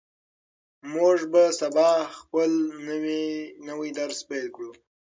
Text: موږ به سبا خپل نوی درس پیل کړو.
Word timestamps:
موږ 0.93 1.17
به 1.31 1.43
سبا 1.61 1.89
خپل 2.17 2.51
نوی 3.67 3.89
درس 3.99 4.19
پیل 4.29 4.47
کړو. 4.55 4.71